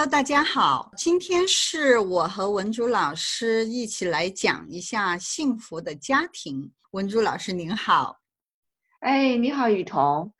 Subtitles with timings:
[0.00, 6.72] Hello，大家好，今天是我和文竹老师一起来讲一下幸福的家庭。
[6.92, 8.18] 文竹老师您好，
[9.00, 10.32] 哎，你好，雨桐。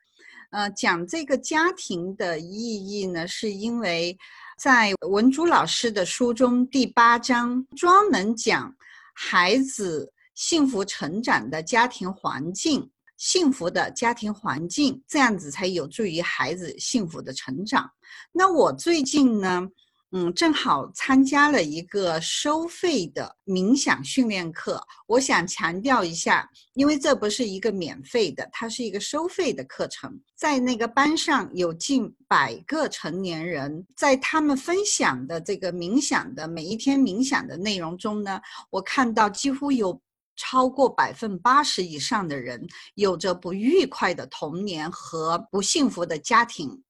[0.50, 4.16] 呃，讲这个家庭的意义呢，是因为
[4.58, 8.74] 在文竹老师的书中第八章专门讲
[9.14, 12.90] 孩子幸福成长的家庭环境。
[13.18, 17.86] 幸福的家庭环境，这样子才有助于孩子幸福的成长。
[18.32, 19.66] 那我最近呢，
[20.12, 24.84] 嗯，正好参加了一个收费的冥想训练课。
[25.06, 30.20] 我想强调一下，因为这不是一个免费的，它是一个收费的课程。
[30.36, 40.00] 在那个班上有近百个成年人，在他们分享的这个冥想的每一天冥想的内容中呢，我看到几乎有。
[40.42, 46.82] 超过百分八十以上的人有着不愉快的童年和不幸福的家庭，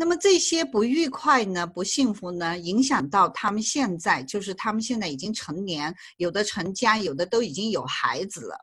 [0.00, 8.56] 那么这些不愉快呢、不幸福呢，影响到他们现在，就是他们现在已经成年，有的成家，有的都已经有孩子了。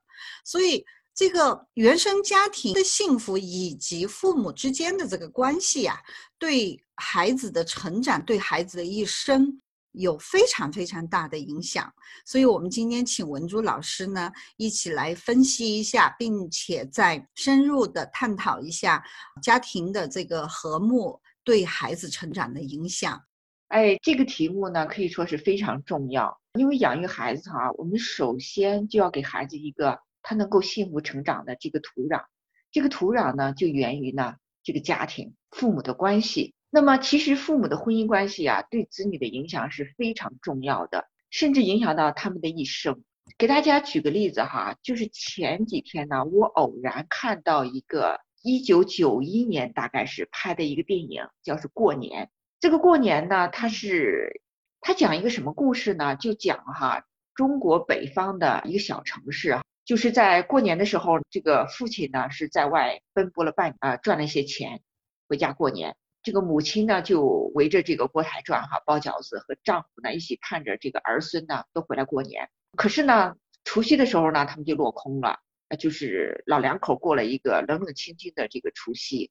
[0.46, 5.98] 所以，这个原生家庭的幸福以及父母之间的这个关系啊，
[6.40, 9.62] 对孩子的成长，对孩子的一生。
[9.98, 11.92] 有非常非常大的影响，
[12.26, 19.04] 所以我们今天请文珠老师呢一起来分析一下，并且再深入的探讨一下
[19.42, 23.22] 家庭的这个和睦对孩子成长的影响。
[23.70, 32.24] 哎，这个题目呢可以说是非常重要，因为养育孩子哈，我们首先就要给孩子一个他能够幸福成长的这个土壤，
[32.72, 36.54] 这个土壤呢就源于呢这个家庭父母的关系。
[36.70, 43.04] 那么，其实父母的婚姻关系啊，对子女的影响是非常重要的，甚至影响到他们的一生。
[43.38, 52.26] 给大家举个例子哈，就是前几天呢，我偶然看到一个一九九一年大概是拍的一个电影，叫是《过年》。
[52.60, 54.42] 这个过年呢，它是
[54.82, 56.16] 它讲一个什么故事呢？
[56.16, 57.04] 就讲哈，
[57.34, 64.82] 中国北方的一个小城市，就是在过年的时候，这个父亲呢是在外奔波了半啊，赚了一些钱，
[65.28, 65.96] 回家过年。
[66.26, 67.22] 这个母亲呢，就
[67.54, 72.50] 围着这个锅台转哈，包饺子，和丈夫呢一起盼着这个儿孙呢都回来过年。
[72.76, 75.38] 可是呢，除夕的时候呢，他们就落空了，
[75.70, 79.30] 那就是老两口过了一个冷冷清清的这个除夕。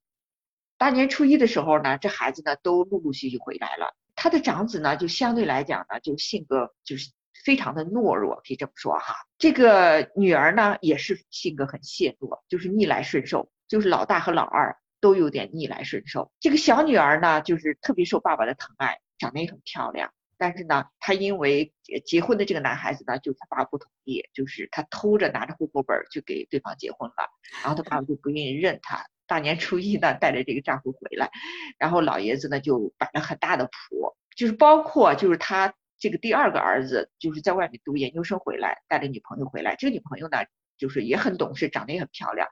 [0.79, 3.93] 大年初一的时候呢，这孩子呢都陆陆续续回来了。
[4.15, 7.11] 他的长子呢，就相对来讲呢，就性格就是
[7.45, 9.17] 非常的懦弱，可以这么说哈。
[9.37, 14.77] 这个女儿呢，也是性格很怯懦，就是逆来顺受，就是老大和老二。
[15.05, 16.33] 都有点逆来顺受。
[16.41, 20.11] 这个小女儿呢，就是特别受爸爸的疼爱，长得也很漂亮。
[20.39, 21.75] 但是呢，她因为
[22.07, 27.29] 结婚的这个男孩子呢，就他爸不同意，就是她偷着拿着户口本就给对方结婚了。
[27.63, 29.05] 然后她爸爸就不愿意认她。
[29.27, 31.31] 大年初一呢，带着这个丈夫回来，
[31.77, 39.77] 然后老爷子呢就摆了很大的谱，就是包括就是他这个第二个儿子，就是在外面读研究生回来，带着女朋友回来。
[39.77, 40.39] 这个女朋友呢，
[40.79, 42.49] 就是也很懂事，长得也很漂亮。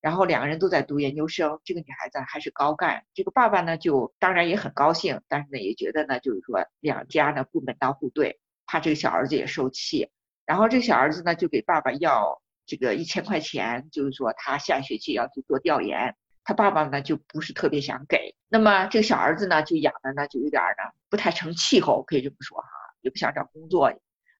[0.00, 10.08] 然后两个人都在读研究生，这个女孩子还是高干，这个爸爸呢就当然也很高兴，但是呢也觉得呢就是说两家呢不门当户对，怕这个小儿子也受气，
[10.46, 16.14] 然后这个小儿子呢就给爸爸要这个一千块钱，就是说他下学期要去做调研，
[16.44, 22.68] 他爸爸呢就不是特别想给，那么这个小儿子呢就养的呢就有点呢不太成气候，可以这么说哈，
[23.00, 23.92] 也不想找工作，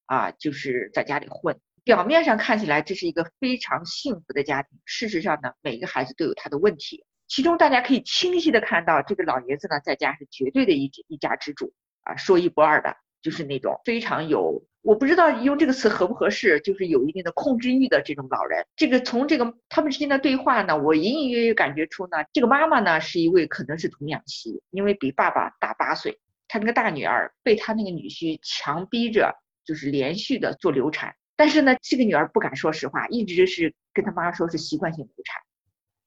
[0.07, 1.59] 啊就是在家里混。
[1.89, 7.07] 表面上看起来这是一个非常幸福的家庭，事实上呢，每一个孩子都有他的问题。
[7.29, 11.73] 其中大家可以清晰的看到，这个老爷子呢，在家是绝对的一一家之主
[12.03, 18.67] 啊，说一不二的，就是那种非常有，我不知道用这个词合不合适，就是有一定的控制欲的这种老人。
[18.77, 26.19] 这个从这个他们之间的对话呢，我隐隐约约感觉出呢，这个妈妈呢是一位可能是童养媳，因为比爸爸大八岁，
[26.49, 29.35] 她那个大女儿被她那个女婿强逼着，
[29.65, 31.15] 就是连续的做流产。
[31.39, 35.41] 但是呢，这个女儿不敢说实话，一直是跟她妈说是习惯性流产。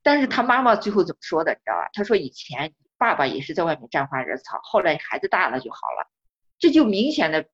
[0.04, 1.90] 但是她妈妈最后怎么说的，你知道吧？
[1.94, 6.12] 她说以前爸爸也是在外面沾花惹草，后来孩子大了就好了。
[6.60, 7.46] 这就明显的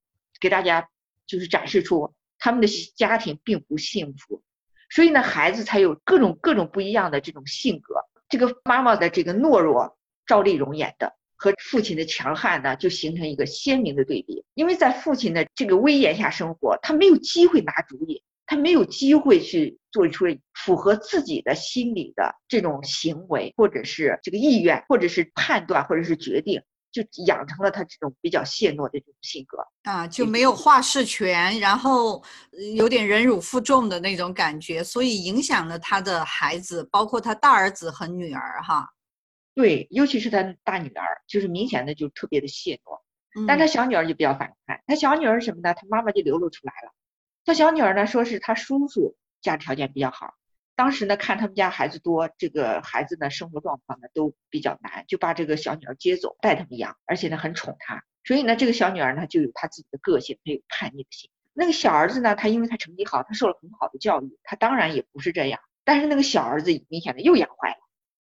[0.41, 0.89] 给大家
[1.27, 4.41] 就是展示出他们的家庭并不幸福，
[4.89, 8.01] 所以呢，孩子才有各种各种不一样的这种性格。
[8.27, 11.17] 这个妈妈的这个懦弱，赵丽蓉演的。
[11.38, 14.44] 和父亲的强悍呢，就形成一个鲜明的对比。
[14.56, 26.62] 因为在父亲的这个威严下生活，他没有机会拿主意，他没有机会去做出符合自己的心理的这种行为，或者是这个意愿，或者是判断，或者是决定，
[26.92, 32.24] 就养成了他这种比较怯懦的这种性格啊，就没有话事权，然后
[32.75, 38.90] 有点忍辱负重的那种感觉，所以影响了他的孩子，包括他大儿子和女儿哈。
[39.57, 43.01] 对，尤其是他大女儿，就是明显的就特别的怯懦。
[43.48, 45.74] 但他小女儿就比较反叛，他小女儿什么呢？
[45.74, 46.94] 他妈妈就流露出来了。
[47.44, 50.36] 他小女儿呢，说是他叔叔家条件比较好，
[50.75, 58.04] 当时呢看他们家孩子多，这个孩子呢生活状况呢都比较难，就把这个小女儿接走带他们养，而且呢很宠她。
[58.25, 61.31] 所以呢，这个小女儿呢就有她自己的个性，她有叛逆的心。
[61.56, 65.59] 那个小儿子呢，他因为他成绩好，他受了很好的教育，他当然也不是这样。
[65.83, 67.77] 但是那个小儿子明显的又养坏了，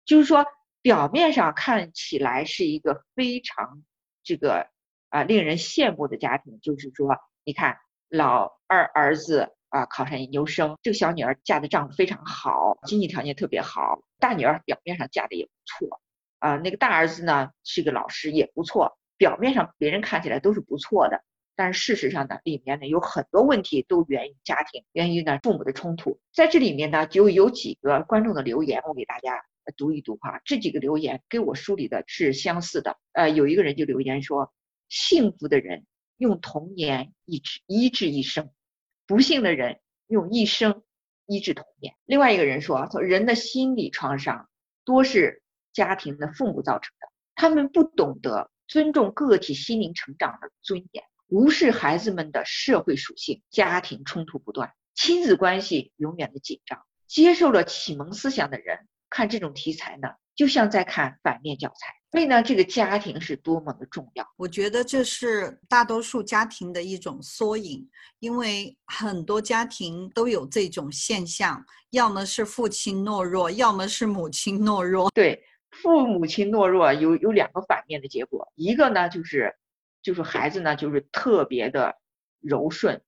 [0.05, 0.47] 就是说
[0.87, 3.83] 表面上看起来是一个非常
[4.23, 4.69] 这个
[5.09, 7.79] 啊令人羡慕的家庭，就是说你看
[8.09, 16.01] 老二儿子啊考上研究生，这个小女儿嫁的丈夫非常好，经济条件特别好，大女儿表面上嫁的也不错
[16.39, 21.25] 啊，那个大儿子呢是个老师也不错，表面上别人看起来都是不错的。
[21.57, 26.21] 但是事实上呢，里面呢有很多问题都源于家庭，源于呢父母的冲突。
[26.33, 30.41] 在这里面呢，就有几个观众的留言，我给大家读一读哈。
[30.45, 32.99] 这几个留言跟我梳理的是相似的。
[33.13, 34.53] 呃，有一个人就留言说：
[34.89, 35.87] 幸福的人
[36.17, 38.51] 用童年医治医治一生，
[39.07, 40.83] 不幸的人用一生
[41.27, 41.95] 医治童年。
[42.05, 44.49] 另外一个人说：人的心理创伤
[44.85, 45.43] 多是
[45.73, 51.05] 家庭的父母造成的，他们不懂得尊重个体心灵成长的尊严。
[51.29, 56.85] 无视孩子们的社会属性，家庭冲突不断，亲子关系永远的紧张。
[57.09, 61.95] 接受了启蒙思想的人看这种题材呢，就像在看反面教材。
[62.13, 64.27] 所以呢，这个家庭是多么的重要。
[64.37, 67.87] 我觉得这是大多数家庭的一种缩影，
[68.21, 75.11] 因为很多家庭都有这种现象，要么是父亲懦弱，要么是母亲懦弱。
[75.11, 79.55] 对，父母亲懦弱有有两个反面的结果，一个呢就是。
[80.03, 81.97] 就是孩子呢，就是特别的
[82.41, 83.03] 柔顺，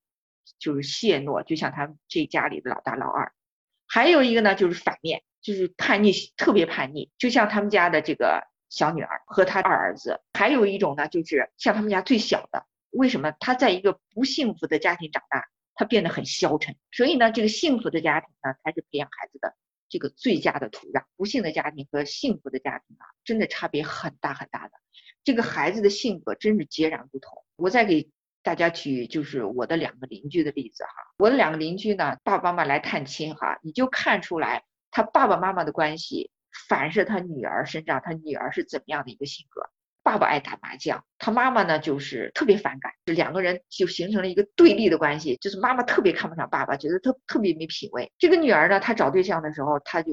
[0.59, 3.33] 就是怯懦，就像他这家里的老大老二。
[3.87, 10.21] 还有一个呢，就是反面，就是叛逆，特别叛逆，就像他们家的这个小女儿和他二儿子。
[10.33, 16.77] 还有一种呢，就是像他们家最小的，为什么他在一个不幸福的家庭长大，他变得很消沉？
[16.91, 19.55] 所以呢，这个幸福的家庭呢，才是培养孩子的
[19.89, 21.05] 这个最佳的土壤。
[21.17, 24.73] 不幸的家庭和幸福的家庭啊，真的差别很大很大的。
[25.25, 27.45] 这个孩子的性格真是截然不同。
[27.57, 28.09] 我再给
[28.43, 30.91] 大家举就是我的两个邻居的例子哈。
[31.19, 36.31] 我的两个邻居呢，爸爸妈妈来探亲哈，你就看出来他爸爸妈妈的关系
[36.69, 39.63] 反射他女儿身上，他女儿是怎么样的一个性格。
[40.03, 48.11] 爸爸爱打麻将，他妈妈呢就是特别反感，就两个人就形成了一个对立的关系，就是妈妈特别看不上爸爸，觉得他特别没品位。
[48.19, 50.13] 这个女儿呢，她找对象的时候，她就。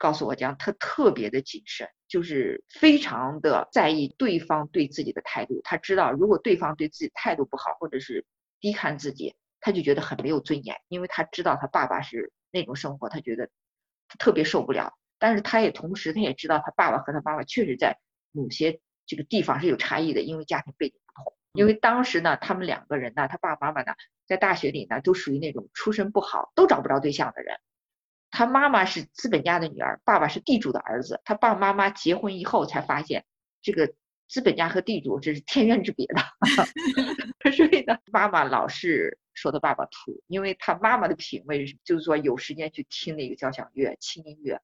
[0.00, 5.60] 告诉我讲，她特别的谨慎，就是非常的在意对方对自己的态度。
[5.64, 8.24] 她知道，如果对方对自己态度不好，或者是
[8.60, 10.76] 低看自己，她就觉得很没有尊严。
[10.86, 13.50] 因为她知道她爸爸是那种生活，她觉得
[14.18, 14.94] 特别受不了。
[15.18, 17.98] 但是他也同时，他也知道他爸爸和他妈妈确实在
[18.32, 21.34] 某些这个地方是有差异的，因为家庭背景不同。
[21.54, 23.94] 因为当时呢，他们两个人呢，他爸爸妈妈呢，
[24.26, 27.56] 在大学里呢，都属于那种出身不好，都找不着对象的人。
[28.30, 31.20] 他妈妈是资本家的女儿，爸爸是地主的儿子。
[31.24, 33.24] 他爸爸妈妈结婚以后才发现，
[33.62, 33.92] 这个
[34.28, 36.22] 资本家和地主这是天渊之别的。
[37.50, 44.60] 所以呢，妈妈老是说他爸爸土，因为他妈妈的品味就是说有时间去听那个交响乐、轻音乐，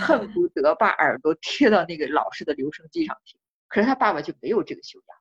[0.00, 3.38] 恨不 得把耳朵贴到那个老式的留声机上听。
[3.68, 5.16] 可是他爸爸就没有这个修养。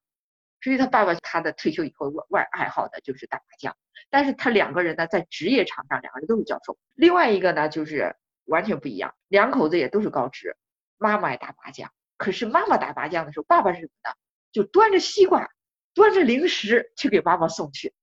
[0.61, 3.77] 所以他爸爸他的退休以后外外爱好的就是打麻将，
[4.09, 6.75] 但是他两个人呢在职业场上两个人都是教授。
[6.95, 10.57] 另外一个呢就是完全不一样，两口子也都是高职，
[10.97, 14.15] 妈妈爱打麻将，可是妈妈打麻将的时候，爸爸是什么呢？
[14.51, 15.51] 就端着西瓜，
[15.93, 17.93] 端着零食去给妈妈送去。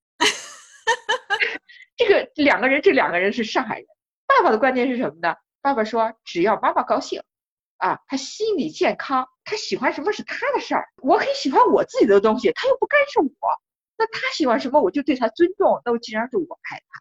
[2.04, 3.86] 这个两个人，这两个人是上海人。
[4.26, 5.36] 爸爸的观念是什么呢？
[5.60, 7.22] 爸爸说只要妈妈高兴。
[7.76, 13.36] 啊，他心理健康，他喜欢什么是他的事儿，我可以喜欢我自己的东西，他又不干涉我。
[13.98, 15.82] 那他喜欢什么，我就对他尊重。
[15.84, 17.00] 那我既然是我爱他，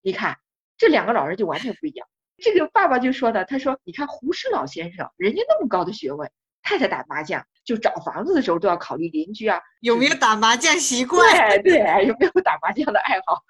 [0.00, 0.38] 你看
[0.78, 2.08] 这两个老人就完全不一样。
[2.38, 6.30] 这个爸爸就说的，他说：“你看胡适老先生，人家那么高的学问，
[6.62, 11.20] 太太打麻将，就找房子的时候都要考虑邻居啊，有没有打麻将习惯？
[11.60, 13.42] 对对，有没有打麻将的爱好？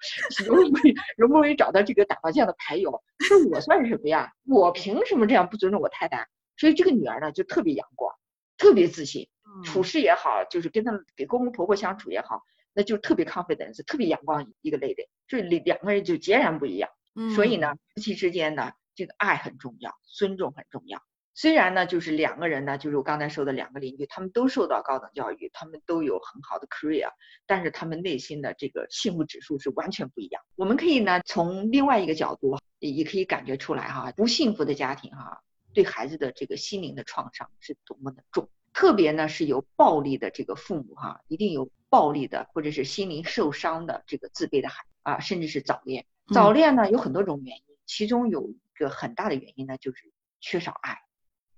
[0.45, 3.01] 容不容易容不容易找到这个打麻将的牌友？
[3.29, 4.29] 那我算是什么呀？
[4.45, 6.27] 我凭什么这样不尊重我太太？”
[6.59, 8.13] 所以这个女儿呢，就特别阳光，
[8.57, 9.29] 特别自信，
[9.63, 15.03] 处事也好，就是跟她们给公公婆婆相处也好，那就特别 confidence，特别阳光一个类的。
[15.29, 16.89] 这两两个人就截然不一样。
[17.33, 21.01] 所以呢，夫妻之间呢，这个爱很重要，尊重很重要。
[21.33, 27.09] 虽然呢，就是两个人呢，就是我刚才说的两个邻居，他们都受到高等教育，他们都有很好的 career，
[27.45, 30.41] 但是他们内心的这个幸福指数是完全不一样。
[30.55, 35.41] 我们可以呢，从另外一个角度也可以感觉出来哈，不幸福的家庭哈。
[35.71, 38.49] 对孩子的这个心灵的创伤是多么的重。
[38.73, 46.05] 特别呢是有暴力的这个父母哈，一定有暴力的或者是心灵受伤的这个自卑的孩啊，甚至是早恋。
[46.33, 50.97] 早恋呢有很多种原因，其中有一个很大的原因呢就是缺少爱，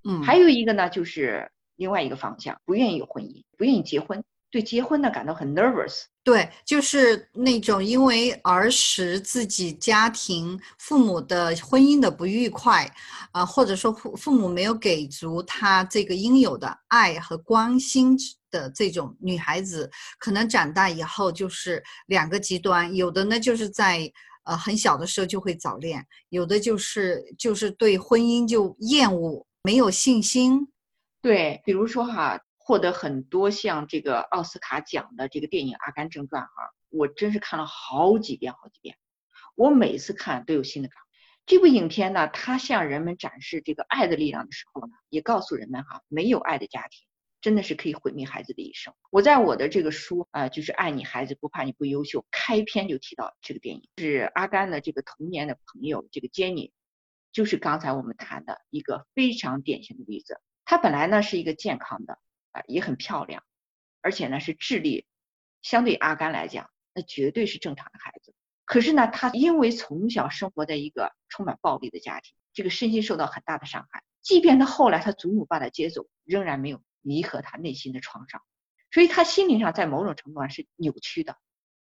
[0.04, 6.04] 嗯，还有一个呢就是另外一个方向，不愿意有婚姻，不愿意结婚，对结婚呢感到很 nervous。
[6.24, 12.88] 对，就是那种因为儿时自己家庭父母的婚姻的不愉快，
[13.32, 18.16] 啊，或者说父父母没有给足他这个应有的爱和关心
[18.52, 19.90] 的这种女孩子，
[20.20, 24.12] 可能长大以后就是两个极端，有的呢就是在
[24.44, 30.72] 呃很小的时候就会早恋，有的就是就是对婚姻就厌恶，没有信心。
[31.22, 32.42] 对，比如说哈。
[32.64, 36.52] 获得很多像这个奥斯卡奖的这个电影《阿甘正传》哈，
[36.90, 38.96] 我真是看了好几遍好几遍，
[39.56, 40.96] 我每次看都有新的感。
[41.48, 47.04] 这部影片呢，它向人们展示这个爱的力量的时候呢，也告诉人们哈，没有爱的家庭
[47.42, 48.94] 真的是可以毁灭孩子的一生。
[49.10, 56.72] 我在我的这个书啊，就是《爱你孩子不怕你不优秀》开篇就提到这个电影，是阿甘的这个童年的朋友这个杰尼
[57.32, 60.40] 就是刚才我们谈的一个非常典型的例子。
[60.66, 62.20] 他本来呢是一个健康的。
[62.54, 63.46] 啊，也很漂亮，
[64.02, 65.06] 而且呢是智力
[65.62, 68.36] 相对阿甘来讲，那绝对是正常的孩子。
[68.66, 74.04] 可是呢，他因为从小生活在一个充满暴力的家庭，这个身心受到很大的伤害。
[74.22, 78.42] 即便他后来他祖母把他接走，仍然没有弥合他内心的创伤，
[78.92, 81.38] 所以他心灵上在某种程度上是扭曲的。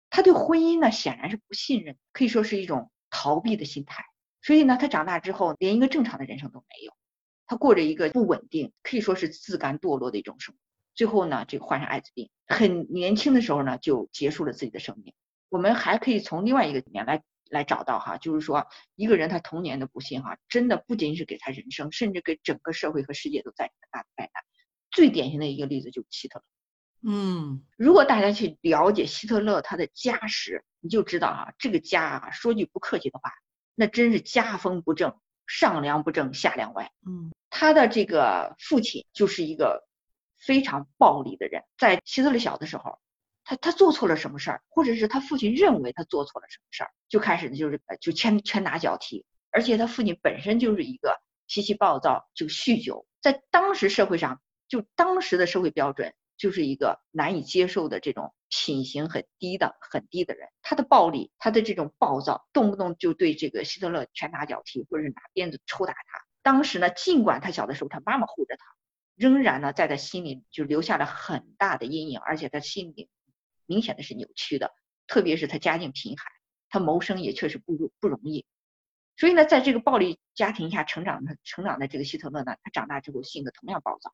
[0.10, 4.06] 他对婚姻呢显然是不信任，可以说是一种逃避的心态。
[4.42, 6.94] 所以呢，他长大之后连一个正常的人生都没有。
[7.46, 10.60] 他过着一个不稳定，可以说是自甘堕落的一种生活。
[10.96, 15.14] 最后呢，这个患上艾滋病，很年轻的时候呢，就结束了自己的生命。
[15.50, 24.44] 我们还可以从另外一个里面来来找到哈，就是说一个人他童年的不幸哈，真的不仅仅是给他人生，甚至给整个社会和世界都带来很大的灾难。
[24.92, 26.46] 最典型的一个例子就是希特勒。
[27.12, 33.32] 嗯，如果大家去了解希特勒他的家史，你就知道啊，这个家啊，说句不客气的话，
[33.76, 35.16] 那真是家风不正，
[35.48, 36.92] 上梁不正下梁歪。
[37.06, 37.32] 嗯。
[37.50, 39.86] 他的这个父亲就是一个
[40.40, 43.00] 非常暴力的人，在希特勒小的时候，
[43.44, 66.26] 他他做错了什么事儿，或者是他父亲认为他做错了什么事儿，就开始就是就拳拳打脚踢，而且他父亲本身就是一个脾气暴躁，就酗酒，在当时社会上，就当时的社会标准，就是一个难以接受的这种品行很低的很低的人，他的暴力，他的这种暴躁，动不动就对这个希特勒拳打脚踢，或者是拿鞭子抽打他。
[66.42, 68.66] 当时呢，尽管他小的时候他妈妈护着他，
[69.16, 73.08] 仍然呢在他心里就留下了很大的阴影，而且他心里
[73.68, 74.72] 明显的是扭曲的。
[75.06, 76.26] 特别是他家境贫寒，
[76.70, 78.48] 他谋生也确实不不容易。
[79.16, 84.12] 所以呢，在这个暴力家庭下成长的成长的这个希特勒呢，他长大之后性格同样暴躁。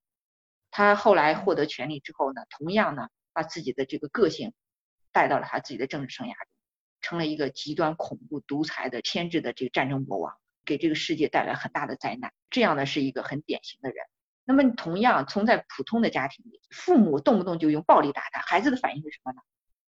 [0.72, 4.54] 他后来获得权力之后呢，同样呢把自己的这个个性
[5.12, 6.48] 带到了他自己的政治生涯中，
[7.02, 10.34] 成了一个极端恐怖、独裁的偏执的这个战争魔王。
[10.66, 14.06] 给这个世界带来很大的灾难，这样呢是一个很典型的人。
[14.44, 19.40] 那么同样，从在普通的家庭里，父母动不动就用暴力打他，孩子的反应是什么呢？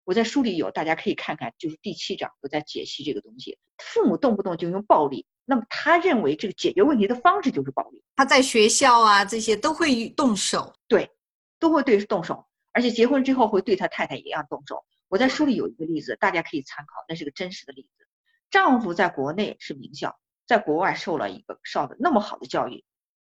[0.03, 3.57] 我在书里有，大家可以看看，就是第七章我在解析这个东西。
[3.79, 8.03] 父母动不动就用暴力，那么他认为这个解决问题的方式就是暴力。
[8.17, 11.11] 他在学校啊这些都会动手，对，
[11.59, 14.85] 都会对动手，而且结婚之后会对他太太一样动手。
[15.09, 18.07] 我在书里有一个例子，大家可以参考，那是个真实的例子。
[18.51, 20.19] 丈夫在国内是名校。
[20.47, 22.85] 在国外受了一个受的那么好的教育，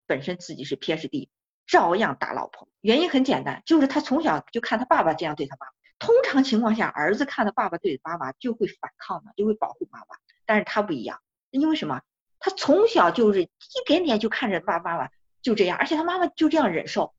[0.07, 1.29] 本身自己是 PhD，
[1.65, 2.67] 照样打老婆。
[2.81, 5.71] 原因很简单，就是他从小就看他爸爸这样对他妈妈。
[5.99, 10.17] 通常情况下，儿子看到爸爸对妈妈就会反抗的，就会保护妈妈。
[10.45, 11.21] 但是他不一样，
[11.59, 11.99] 因为什么？
[12.39, 13.47] 他从小就是一
[13.85, 15.09] 点点就看着爸爸妈妈
[15.41, 17.13] 就这样，而且他妈妈就这样忍受。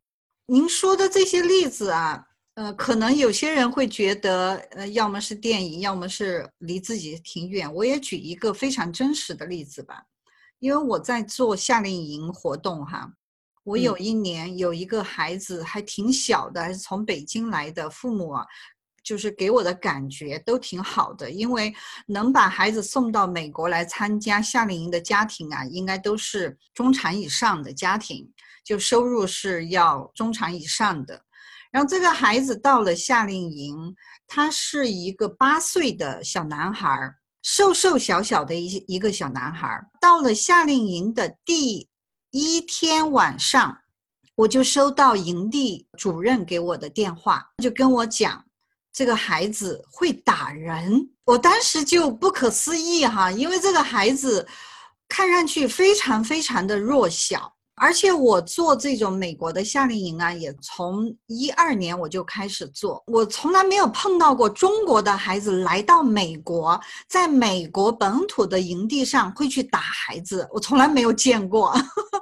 [0.46, 2.24] 您说的这些例子啊。
[2.54, 7.72] 呃，可能有些人会觉得，呃，要么是电影，要么是离自己挺远。
[7.72, 10.02] 我也举一个非常真实的例子吧，
[10.58, 13.12] 因为我在做夏令营活动哈，
[13.62, 18.44] 我有一年有一个孩子还挺小的，还是从北京来的，父母啊，
[19.08, 21.74] 就是给我的感觉都挺好的，因为
[22.06, 28.30] 能把孩子送到美国来参加夏令营的家庭啊，应该都是中产以上的家庭，
[28.62, 31.18] 就收入是要中产以上的。
[31.70, 33.96] 然后这个孩子到了夏令营，
[34.26, 39.82] 他是一个八岁的小男孩，瘦瘦小小的一一个小男孩。
[39.98, 41.88] 到了夏令营的第
[42.30, 43.78] 一天晚上，
[44.34, 48.44] 我就收到营地主任给我的电话，就跟我讲，
[48.92, 51.08] 这个孩子会打人。
[51.24, 54.46] 我当时就不可思议哈，因为这个孩子
[55.08, 57.52] 看上去非常非常的弱小。
[57.80, 63.00] 而且我做这种美国的夏令营啊，也从一二年我就开始做。
[63.06, 71.72] 我从来没有碰到过中国的孩子来到美国，在美国本土的营地上会去打孩子，我从来没有见过。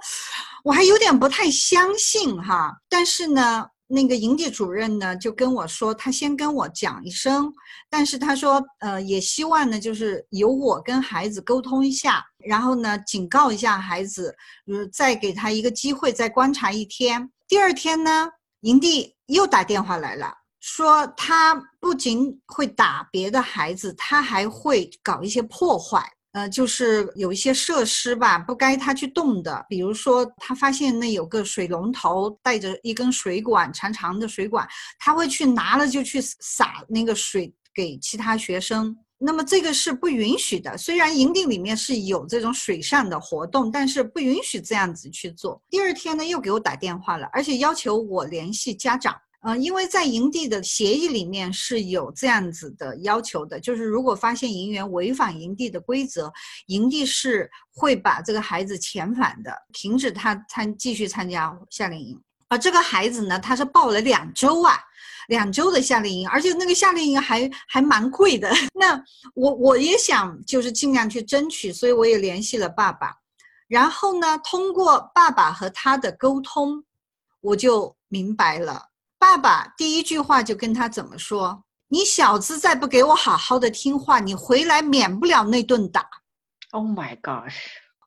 [0.63, 2.77] 我还有点不太相信哈。
[2.91, 3.67] 但是呢。
[3.89, 7.53] 那个营地主任呢，就跟我说，他先跟我讲一声，
[7.89, 14.35] 但是他说，呃，也希望呢，就是由我跟孩子沟通一下，然后呢，警告一下孩子，
[14.67, 17.31] 呃，再给他一个机会，再观察一天。
[17.47, 18.29] 第二天呢，
[18.63, 26.03] 营地又打电话来了，说他不仅会打别的孩子，他还会搞一些破坏。
[26.37, 40.77] 呃，就是有一些设施吧，不该他去动的，比如说他发现那有个水龙头带着一根水管，长长的水管，他会去拿了就去洒那个水给其他学生，那么这个是不允许的。
[40.77, 45.59] 虽然营地里面是有这种水上的活动，但是不允许这样子去做。
[45.71, 49.17] 第二天呢，又给我打电话了，而且要求我联系家长。
[49.49, 56.33] 嗯，因为在营地的协议里面是有这样子的要求的，就是如果发现营员违反营地的规则，
[56.67, 62.21] 营地是会把这个孩子遣返的，停止他参继续参加夏令营。
[62.49, 64.77] 而这个孩子呢，他是报了两周啊，
[65.29, 68.51] 两周的夏令营，而且那个夏令营还还蛮贵的。
[68.75, 69.01] 那
[69.35, 73.15] 我我也想就是尽量去争取，所以我也联系了爸爸，
[73.69, 76.83] 然后呢，通过爸爸和他的沟通，
[77.41, 78.91] 我就明白了。
[79.19, 86.07] 爸爸第一句话就跟他怎么说：“你小子再不给我好好的听话，你回来免不了那顿打。
[86.71, 87.55] ”Oh my gosh！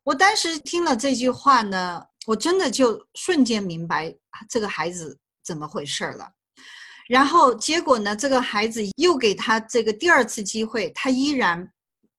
[0.04, 4.16] 我当时听了这句话呢，我真的就瞬间明白
[4.48, 6.30] 这个孩子怎么回事了。
[7.08, 11.72] 然后结果呢，这个孩子又给他这个第二次机会，他依然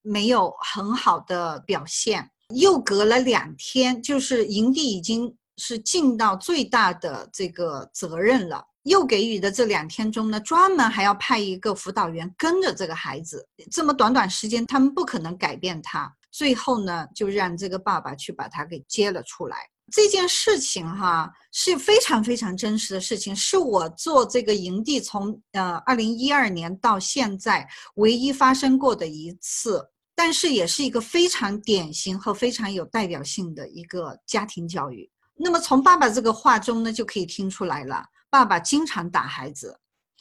[0.02, 2.28] 没有很好的表现。
[2.56, 8.64] 又隔了两天，就是营地已经是尽到最大的这个责任了。
[8.84, 13.46] 又给予的这两天中呢，专门还要派一个辅导员跟着这个孩子。
[13.70, 16.10] 这么短短时间，他们不可能改变他。
[16.30, 19.56] 最后呢，就让这个爸爸去把他给接了出来。
[19.92, 35.10] 这件事情哈是非常非常真实的事情，是我做这个营地从呃二零一二年到现在唯一发生过的一次，但是也是一个非常典型和非常有代表性的一个家庭教育。
[35.36, 38.04] 那么从爸爸这个话中呢，就可以听出来了。
[38.30, 39.78] 爸爸经常打孩子，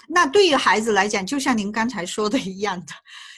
[0.08, 2.94] 那对于孩子来讲，就像您刚才说的一样的，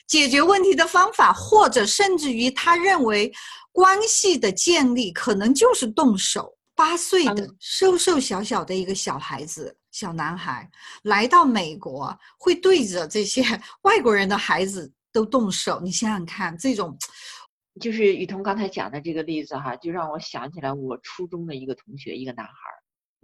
[0.08, 3.32] 解决问题的方法，或者甚至于他认为
[3.72, 6.58] 关系的建立可能就是动手。
[6.74, 10.68] 八岁的瘦瘦小小的一个小孩子，小男孩
[11.04, 13.44] 来到美国，会对着这些
[13.84, 15.80] 外国人的孩子都动手。
[15.82, 16.98] 你想想看，这种
[17.80, 22.52] 就是雨桐刚才讲的这个例子哈，就让我想起来我初中的一个同学，一个男孩。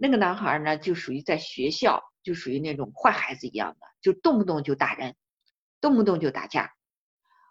[0.00, 5.16] 那个男孩呢，就属于在学校就属于那种坏孩子一样的，就动不动就打人，
[5.80, 6.72] 动不动就打架。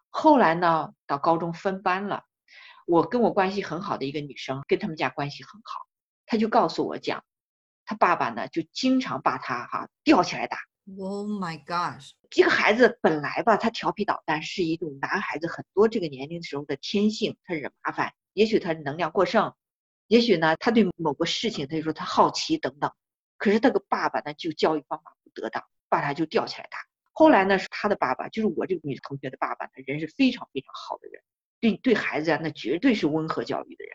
[0.09, 2.23] 后来呢，到高中分班了，
[2.87, 5.85] 我跟我关系很好的一个女生，跟他们家关系很好，
[6.25, 7.23] 她就告诉我讲，
[7.85, 10.57] 他爸爸呢就经常把他哈吊起来打。
[10.97, 12.11] Oh my gosh！
[12.29, 19.53] 这个孩子本来吧，他调皮捣蛋是一种男孩子很多这个年龄时候的天性，他惹麻烦，也许他能量过剩。
[20.07, 22.91] 也许呢，他对某个事情，他就说他好奇等等，
[23.37, 26.79] 可是他个爸爸呢，就教育方法不得当，把他就吊起来打。
[27.11, 31.21] 后来呢，是他的爸爸，就是我这个女同学的爸爸呢，人是非常非常好的人，
[31.59, 33.93] 对对孩子啊，那绝对是温和教育的人。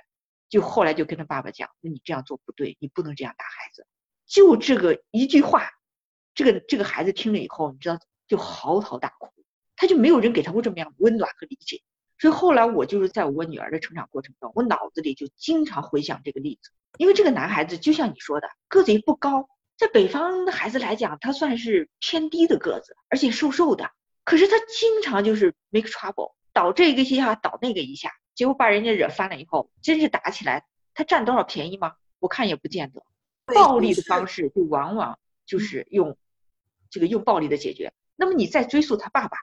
[0.48, 3.86] 就后来就跟他爸爸讲，那你这样做不对，你不能这样打孩子。
[4.26, 5.70] 就这个一句话，
[6.34, 9.32] 这个这个孩子听了以后，你知道就嚎啕大哭，
[9.76, 11.80] 他就没有人给他过这么样温暖和理解。
[12.22, 23.90] 所以后来我就是在我女儿的成长过程中，我脑子里就经常回想这个例子，因为这个男孩子就像你说的，个子也不高，在北方的孩子来讲，他算是偏低的个子，而且瘦瘦的。
[24.22, 31.94] 可是他经常就是 make trouble，倒这个一下，倒那个一下，结果把人家惹翻了以后，真是打起来，他占多少便宜吗？
[32.20, 33.02] 我看也不见得。
[33.46, 36.16] 暴力的方式就往往就是用
[36.88, 37.92] 这个用暴力的解决。
[38.14, 39.38] 那么你再追溯他爸爸，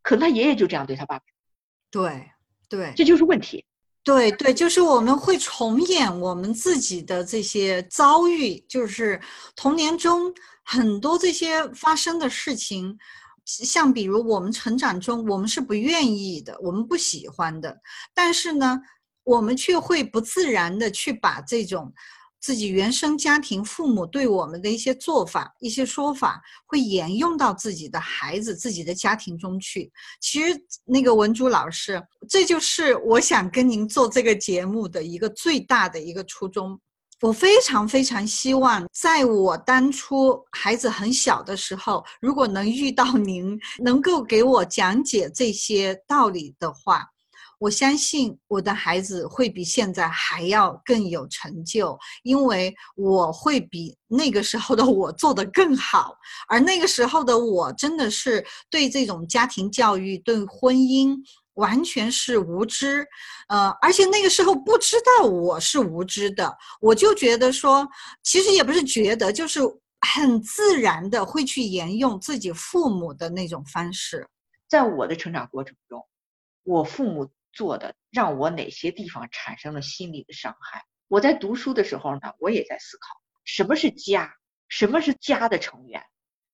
[0.00, 1.24] 可能他爷爷就这样对他爸爸。
[1.92, 2.28] 对，
[2.68, 3.64] 对，这就是问题。
[4.02, 9.20] 对对，就是我们会重演我们自己的这些遭遇，就是
[9.54, 12.98] 童年中很多这些发生的事情，
[13.44, 17.80] 像比如我们成长中，我们是不愿意的，我们不喜欢的，
[18.12, 18.80] 但是呢，
[19.22, 21.92] 我们却会不自然的去把这种。
[22.42, 29.90] 自己原生家庭父母对我们的一些做法、一些说法，会沿用到自己的孩子、自己的家庭中去。
[30.20, 36.78] 其实，那个文珠老师，这就是我想跟您做这个节目的一个最大的一个初衷。
[37.20, 47.06] 我非常非常希望，在我当初孩子很小的时候，如果能遇到您，能够给我讲解这些道理的话，
[47.62, 56.16] 我相信我的孩子会比现在还要更有成就，因为我会比那个时候的我做得更好。
[56.48, 61.16] 而那个时候的我，真的是对这种家庭教育、对婚姻。
[61.56, 63.06] 完全是无知，
[63.48, 67.86] 呃，而且那个时候不知道我是无知的，我就觉得说，
[68.22, 69.60] 其实也不是觉得，就是
[70.00, 74.26] 很自然的会去沿用自己父母的那种方式。
[74.66, 76.02] 在我的成长过程中，
[76.64, 80.84] 我父母做的让我哪些地方产生了心理的伤害？
[81.08, 84.34] 我在读书的时候呢，我也在思考什么是家，
[84.68, 86.02] 什么是家的成员，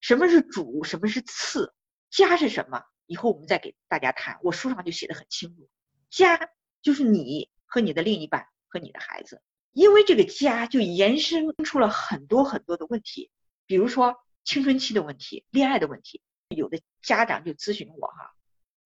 [0.01, 1.73] 什么是主，什么是次，
[2.11, 2.83] 家是什么？
[3.07, 5.69] 以后我们再给大家谈，我书上就写的很清楚，
[6.11, 6.51] 家
[6.83, 9.41] 就是你和你的另一半和你的孩子，
[9.73, 13.31] 因为这个家就延伸出了很多很多的问题，
[13.65, 18.35] 比如说青春期的问题、恋爱的问题，有的家长就咨询我哈，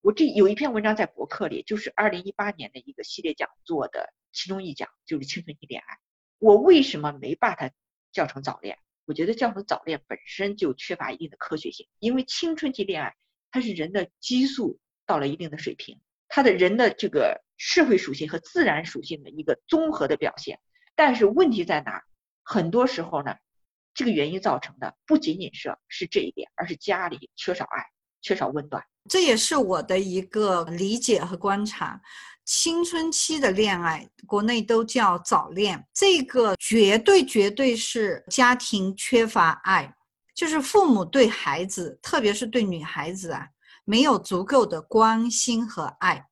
[0.02, 5.98] 我这有一篇文章在博客里，就是二零一八年的一个系列讲座的其中一讲，就是青春期恋爱，
[6.38, 7.70] 我为什么没把它
[8.10, 8.78] 叫成早恋？
[9.04, 13.16] 我觉得叫成早恋本身就缺乏一定的科学性，因为青春期恋爱。
[13.54, 20.58] 它是人的激素到了一定的水平，它的人的这个社会属性和自然属性的一个综合的表现。
[20.94, 22.02] 但是问题在哪？
[22.42, 23.36] 很多时候呢，
[23.92, 27.84] 这个原因造成的不仅仅是是这一点，而是家里缺少爱，
[28.22, 28.82] 缺少温暖。
[29.08, 32.00] 这也是我的一个理解和观察。
[32.44, 39.94] 青春期的恋爱，国内都叫早恋，这个绝对绝对是家庭缺乏爱。
[40.34, 43.46] 就是父母对孩子，特别是对女孩子啊，
[43.84, 46.26] 没有足够的关心和爱，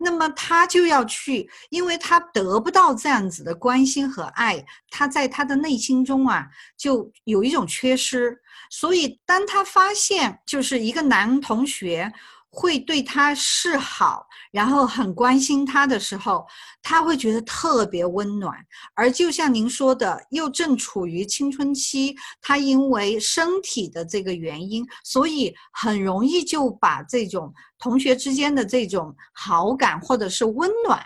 [0.00, 8.40] 那么他就要去，因为他得不到这样子的关心和爱，他在他的内心中啊，就有一种缺失。
[8.70, 12.12] 所以当他发现，就是一个男同学。
[12.52, 16.44] 会对他示好，然后很关心他的时候，
[16.82, 18.54] 他会觉得特别温暖。
[18.94, 31.00] 而就像您说的，又正处于青春期，他因为身体的这个原因，所以很容易就把这种同学之间的这种好感或者是温暖，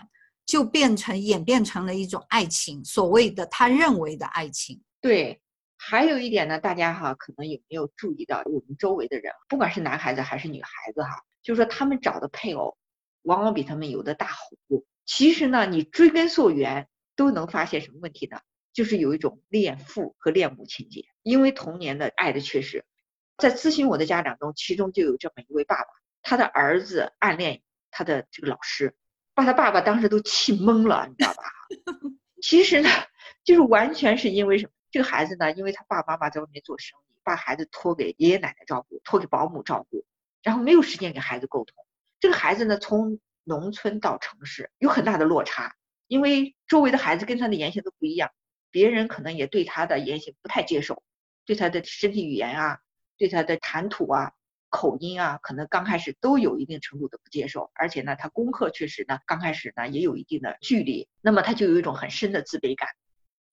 [0.47, 4.81] 就变成演变成了一种爱情，所谓的他认为的爱情。
[4.99, 5.39] 对，
[5.77, 11.09] 还有一点呢，大家哈可能有没有注意到，我们周围的人，不管是男孩子还是女孩子哈。
[11.45, 12.75] 就是说，他们找的配偶
[13.21, 14.83] 往往比他们有的大好多。
[15.05, 18.39] 其实呢，你追根溯源都能发现什么问题呢？
[18.73, 22.83] 就是有一种恋父和恋母情节，因为童年的爱的缺失。
[23.37, 25.85] 在咨询我的家长中，其中就有这么一位爸爸，
[26.23, 28.95] 他的儿子暗恋他的这个老师，
[29.35, 31.43] 把他爸爸当时都气懵了，你知道吧？
[32.41, 32.89] 其实呢，
[33.43, 34.71] 就是完全是因为什么？
[34.89, 40.03] 这个孩子呢，因为他爸爸妈妈在外面做生意，把孩子托给爷爷奶奶照顾，托给保姆照顾。
[40.45, 41.73] 然后没有时间给孩子沟通，
[42.19, 48.31] 这个孩子呢，从农村到城市有很大的落差，因为周围的孩子跟他的言行都不一样，
[48.69, 51.01] 别人可能也对他的言行不太接受，
[51.47, 52.79] 对他的身体语言啊，
[53.17, 54.33] 对他的谈吐啊、
[54.69, 62.89] 口音啊，可能刚开始都有一定程度的不接受，而且呢，他功课确实呢，刚开始呢也有一定的距离，那么他就有一种很深的自卑感，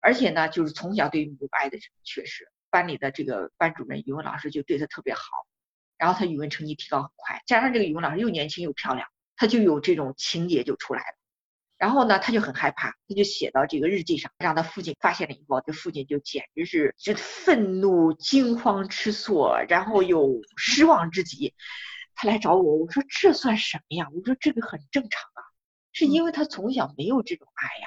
[0.00, 5.22] 而且呢，就是从小对母爱的缺失，班里的这个班主任语文老师就对他特别好。
[6.02, 11.16] 然后他语文成绩提高很快，加上这个语文老师又年轻又漂亮，他就有这种情节就出来了。
[11.78, 21.54] 然后呢，他就很害怕，他就写到这个日记上，让他父亲发现了以后，这父亲就简直是就愤怒、惊慌失措，然后又失望至极。
[22.16, 24.08] 他来找我，我说这算什么呀？
[24.12, 25.40] 我说这个很正常啊，
[25.92, 27.86] 是因为他从小没有这种爱呀。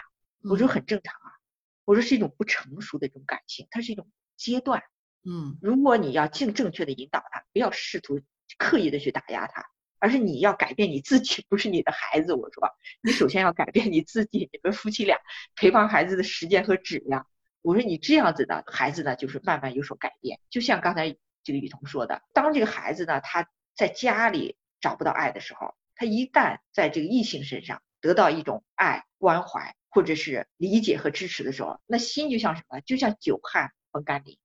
[0.50, 1.36] 我说很正常啊，
[1.84, 4.82] 我说是一种不成熟的一种感情，它是一种阶段。
[5.28, 8.22] 嗯，如果你要正正确的引导他，不要试图
[8.60, 9.66] 刻意的去打压他，
[9.98, 12.34] 而是你要改变你自己，不是你的孩子。
[12.34, 12.70] 我说，
[13.02, 15.18] 你首先要改变你自己，你们夫妻俩
[15.56, 17.26] 陪伴孩子的时间和质量。
[17.64, 20.40] 我说你这样子的孩子呢，就是慢慢有所改变。
[20.52, 32.80] 就像刚才这个雨桐说的，当这个孩子呢，他在家里找不到爱的时候，他一旦在这个异性身上得到一种爱、关怀或者是理解和支持的时候，那心就像什么？
[32.82, 34.38] 就像久旱逢甘霖。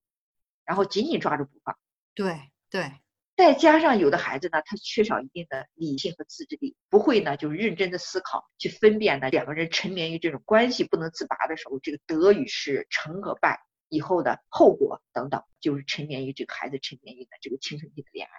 [0.65, 1.77] 然后紧紧抓住不放，
[2.15, 2.93] 对对，
[3.37, 18.33] 再加上有的孩子呢，他缺少一定的理性和自制力，不会呢就是认真的思考，去分辨呢两个人沉湎于这种关系不能自拔的时候，这个得与失、成和败以后的后果等等，就是沉湎于这个孩子沉湎于的这个青春期的恋爱。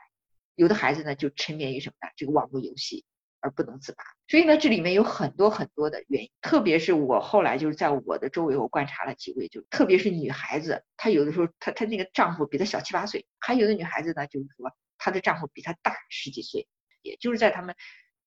[0.55, 2.13] 有的孩子呢就沉湎于什么呢？
[2.15, 3.03] 这个网络游戏，
[3.41, 4.03] 而不能自拔。
[4.27, 16.67] 所以呢，这里面有很多很多的原因，特别是我后来就是在我的周围，我观察了几位，就特别是女孩子，她有的时候她她那个丈夫比她小七八岁，还有的女孩子呢，就是说她的丈夫比她大十几岁，
[17.01, 17.75] 也就是在他们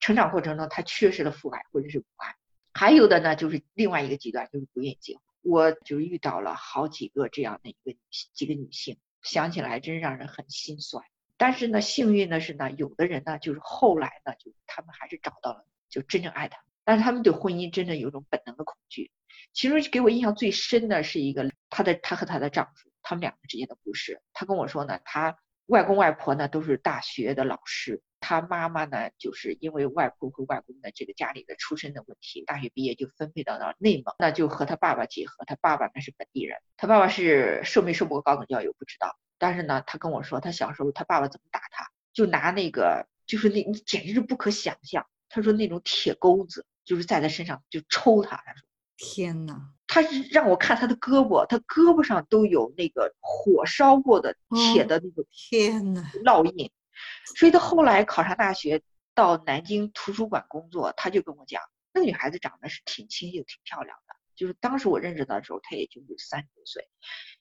[0.00, 2.35] 成长过程中，她缺失了父爱或者是母爱。
[2.72, 5.22] 还有的呢，就是另外一个极端，就是不愿意结婚。
[5.42, 11.05] 我就遇到了好几个这样的一个几个女性，想起来真让人很心酸。
[11.36, 15.64] 但是呢，幸运的是呢，有的人呢，就是后来呢，就他们还是找到了。
[15.90, 19.12] 就真正爱他，但是他们对婚姻真的有一种本能的恐惧。
[19.52, 24.20] 其中给我印象最深的是一个，她的她和她的丈夫，他们两个之间的故事。
[24.32, 35.44] 她跟我说呢，她外公外婆呢都是大学的老师，她妈妈呢就是因为外婆和外公的这个家里的出身的问题，大学毕业就分配到了内蒙，那就和她爸爸结合。
[35.44, 45.06] 她爸爸呢是本地人，她爸爸是受没受过高等教育不知道，但是呢，他跟我说他小时候他爸爸怎么打他，就拿那个就是那你简直是不可想象。
[45.28, 48.36] 他说那种铁钩子就是在他身上就抽他。
[48.36, 48.62] 他说
[48.96, 54.36] 天呐，他是让我看他的胳膊，他胳膊上都有那个火烧过的
[54.72, 56.70] 铁的那个天呐烙印。
[57.36, 58.80] 所以他后来考上大学，
[59.14, 61.60] 到南京图书馆工作，他就跟我讲，
[61.92, 64.13] 那个女孩子长得是挺清秀、挺漂亮的。
[64.36, 66.88] 就是当时我认识她的时候，她也就是三十多岁。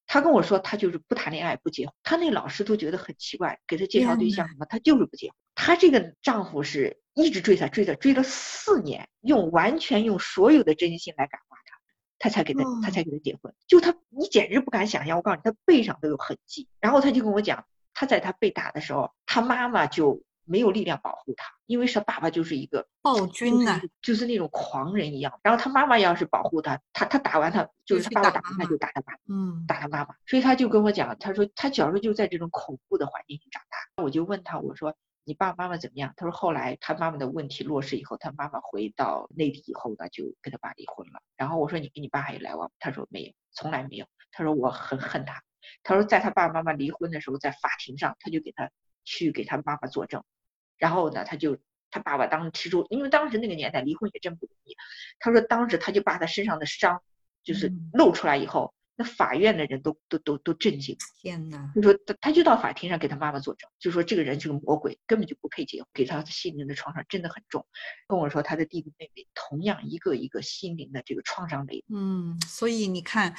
[0.06, 1.96] 他跟我说，他就是不谈恋爱、不结婚。
[2.04, 5.36] 他那老师都觉得很奇怪，给他介绍对象什么，他就是不结婚。
[5.56, 11.78] 她这个丈夫是一直追她，追她，追了四年，用完全用所有的真心来感化她，
[12.20, 13.54] 他才给她，他才给她结婚。
[13.66, 15.18] 就他，你简直不敢想象。
[15.18, 16.68] 我告诉你，他背上都有痕迹。
[16.80, 20.22] 然后他就跟我讲，他在他被打的时候，他妈妈就。
[20.46, 25.40] 没有力量保护他，因为是爸爸就是一个暴君呐，就是那种狂人一样。
[25.44, 30.16] 然后他妈妈要是保护他，他他打完他就是他爸爸打完他就打他爸，嗯，打他妈妈。
[30.26, 34.04] 所以他就跟我讲，他说他小时候就在这种恐怖的环境里长大。
[34.04, 36.14] 我就问他，我说你爸爸妈妈怎么样？
[36.18, 41.22] 他说后来他妈妈的问题落实以后，他妈妈回到内地以后呢，就跟他爸离婚了。
[41.38, 42.72] 然后我说你跟你爸还有来往？
[42.80, 44.06] 他说没有，从来没有。
[44.32, 45.42] 他说我很恨他。
[45.82, 48.70] 他说在他爸爸妈妈离婚的时候，在法庭上他就给他
[49.04, 50.24] 去给他妈妈作证。
[50.78, 51.58] 然后呢，他就
[51.92, 54.76] 他爸爸当时提出，因为当时那个年代离婚也真不容易。
[55.20, 57.02] 他说当时他就把他身上的伤，
[57.44, 60.98] 就是露出来以后，那法院的人都都都都震惊。
[61.22, 67.66] 天呐，就说他他就到法庭上给他妈妈作证，就说这个人是个魔鬼，根本就不配结婚，给他心灵的创伤真的很重。
[68.08, 71.84] 跟我说他的弟弟妹妹同样一个一个心灵的这个创伤累。
[71.90, 73.34] 嗯，所以你看，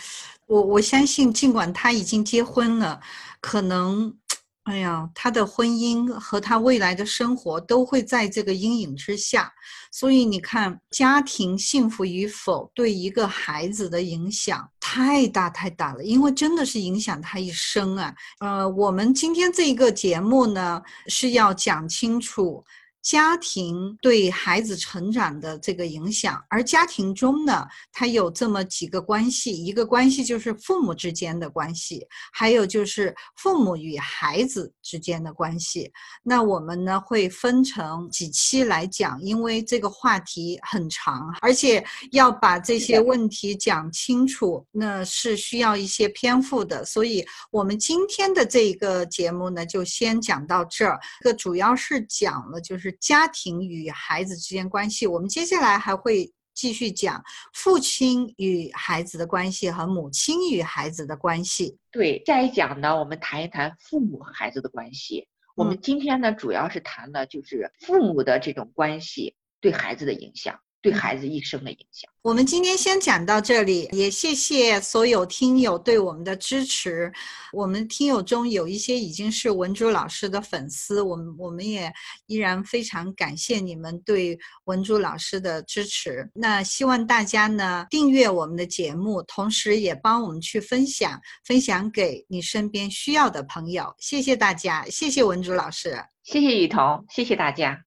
[0.47, 3.03] 我我相信，尽管他已经结婚了，
[3.41, 4.17] 可能。
[4.65, 9.53] 哎呀，他的婚姻和他未来的生活都会在这个阴影之下，
[9.93, 18.15] 所以你看，家庭幸福与否对一个孩子的影响太大太大了，因为真的是影响他一生啊。
[18.41, 22.65] 呃，我们今天这一个节目呢，是要讲清楚。
[23.05, 35.93] 家庭对孩子成长的这个影响，而家庭中呢，它有这么几个关系，一个关系就是父母之间的关系，还有就是父母与孩子之间的关系。
[36.23, 46.83] 那我们呢会分成几期来讲，因为这个话题很长，而且要把这些问题讲清楚，那是需要一些篇幅的。
[46.87, 50.99] 所以，我们今天的这一个节目呢，就先讲到这儿。
[51.21, 52.94] 这个主要是讲了就是。
[53.01, 61.77] 家庭与孩子之间关系，我们接下来还会继续讲父亲与孩子的关系和母亲与孩子的关系。
[61.91, 65.27] 对，下一讲呢，我们谈一谈父母和孩子的关系。
[65.57, 70.59] 我们今天呢，主要是谈的就是父母的这种关系对孩子的影响。
[70.85, 72.11] 对孩子一生的影响。
[72.21, 77.11] 我们今天先讲到这里，也谢谢所有听友对我们的支持。
[77.53, 81.91] 我们听友中有一些已经是文珠老师的粉丝，我们我们也
[82.27, 86.29] 依然非常感谢你们对文珠老师的支持。
[86.35, 93.95] 那希望大家呢订阅我们的节目，同时也帮我们去分享，分享给你身边需要的朋友。
[93.99, 97.83] 谢谢大家，谢谢文珠老师，谢谢雨桐，谢谢大家。